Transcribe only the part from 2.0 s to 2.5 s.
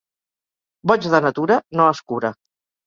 cura.